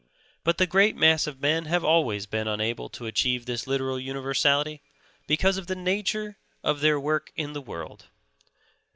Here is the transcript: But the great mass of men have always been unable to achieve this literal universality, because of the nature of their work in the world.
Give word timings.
But 0.43 0.57
the 0.57 0.65
great 0.65 0.95
mass 0.95 1.27
of 1.27 1.41
men 1.41 1.65
have 1.65 1.83
always 1.85 2.25
been 2.25 2.47
unable 2.47 2.89
to 2.89 3.05
achieve 3.05 3.45
this 3.45 3.67
literal 3.67 3.99
universality, 3.99 4.81
because 5.27 5.57
of 5.57 5.67
the 5.67 5.75
nature 5.75 6.37
of 6.63 6.79
their 6.79 6.99
work 6.99 7.31
in 7.35 7.53
the 7.53 7.61
world. 7.61 8.07